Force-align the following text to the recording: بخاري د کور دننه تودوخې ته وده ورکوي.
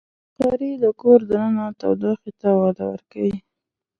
بخاري 0.37 0.71
د 0.83 0.85
کور 1.01 1.19
دننه 1.31 1.65
تودوخې 1.79 2.31
ته 2.41 2.49
وده 2.61 2.85
ورکوي. 2.91 3.37